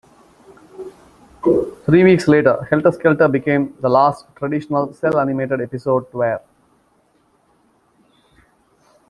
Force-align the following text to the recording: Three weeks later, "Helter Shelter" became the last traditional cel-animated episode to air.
Three 1.85 2.03
weeks 2.03 2.27
later, 2.27 2.65
"Helter 2.71 2.91
Shelter" 2.99 3.27
became 3.27 3.75
the 3.81 3.89
last 3.89 4.25
traditional 4.35 4.91
cel-animated 4.95 5.61
episode 5.61 6.11
to 6.11 6.23
air. 6.23 6.41